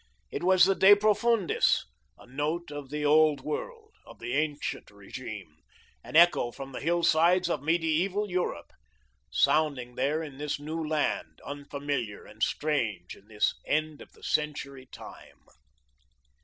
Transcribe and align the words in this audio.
It 0.31 0.41
was 0.41 0.65
the 0.65 0.73
de 0.73 0.95
Profundis, 0.95 1.85
a 2.17 2.25
note 2.25 2.71
of 2.71 2.89
the 2.89 3.05
Old 3.05 3.41
World; 3.41 3.93
of 4.03 4.17
the 4.17 4.33
ancient 4.33 4.89
regime, 4.89 5.57
an 6.03 6.15
echo 6.15 6.49
from 6.49 6.71
the 6.71 6.79
hillsides 6.79 7.51
of 7.51 7.61
mediaeval 7.61 8.27
Europe, 8.27 8.71
sounding 9.29 9.93
there 9.93 10.23
in 10.23 10.39
this 10.39 10.59
new 10.59 10.83
land, 10.83 11.39
unfamiliar 11.45 12.25
and 12.25 12.41
strange 12.41 13.15
at 13.15 13.27
this 13.27 13.53
end 13.67 14.01
of 14.01 14.13
the 14.13 14.23
century 14.23 14.87
time. 14.87 15.45